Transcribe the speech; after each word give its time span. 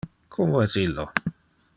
Como 0.35 0.63
es 0.63 0.77
illo? 0.85 1.07